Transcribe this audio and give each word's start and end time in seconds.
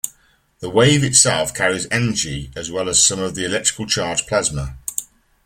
The 0.61 0.69
wave 0.71 1.03
itself 1.03 1.53
carries 1.53 1.85
energy 1.91 2.49
as 2.55 2.71
well 2.71 2.89
as 2.89 3.03
some 3.05 3.19
of 3.19 3.35
the 3.35 3.45
electrically 3.45 3.85
charged 3.85 4.25
plasma. 4.25 4.75